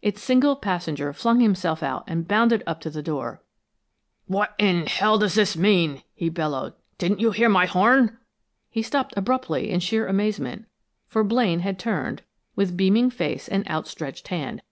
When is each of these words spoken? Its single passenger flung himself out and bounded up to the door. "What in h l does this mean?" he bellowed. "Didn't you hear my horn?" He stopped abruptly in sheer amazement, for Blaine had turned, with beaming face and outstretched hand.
Its 0.00 0.22
single 0.22 0.56
passenger 0.56 1.12
flung 1.12 1.40
himself 1.40 1.82
out 1.82 2.02
and 2.06 2.26
bounded 2.26 2.62
up 2.66 2.80
to 2.80 2.88
the 2.88 3.02
door. 3.02 3.42
"What 4.26 4.54
in 4.56 4.84
h 4.84 5.02
l 5.02 5.18
does 5.18 5.34
this 5.34 5.54
mean?" 5.54 6.02
he 6.14 6.30
bellowed. 6.30 6.72
"Didn't 6.96 7.20
you 7.20 7.30
hear 7.30 7.50
my 7.50 7.66
horn?" 7.66 8.16
He 8.70 8.80
stopped 8.80 9.12
abruptly 9.18 9.68
in 9.68 9.80
sheer 9.80 10.06
amazement, 10.06 10.64
for 11.06 11.22
Blaine 11.22 11.60
had 11.60 11.78
turned, 11.78 12.22
with 12.54 12.74
beaming 12.74 13.10
face 13.10 13.48
and 13.48 13.68
outstretched 13.68 14.28
hand. 14.28 14.62